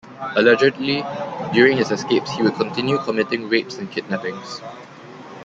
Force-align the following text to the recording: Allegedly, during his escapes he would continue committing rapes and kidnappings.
Allegedly, 0.35 1.05
during 1.53 1.77
his 1.77 1.91
escapes 1.91 2.31
he 2.31 2.41
would 2.41 2.55
continue 2.55 2.97
committing 2.97 3.49
rapes 3.49 3.75
and 3.77 3.91
kidnappings. 3.91 4.59